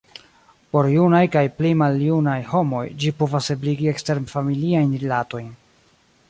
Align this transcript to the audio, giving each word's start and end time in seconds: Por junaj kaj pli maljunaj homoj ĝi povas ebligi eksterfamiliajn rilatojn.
Por 0.75 0.87
junaj 0.93 1.19
kaj 1.35 1.43
pli 1.59 1.73
maljunaj 1.81 2.37
homoj 2.53 2.81
ĝi 3.03 3.11
povas 3.21 3.51
ebligi 3.57 3.93
eksterfamiliajn 3.93 4.97
rilatojn. 5.05 5.55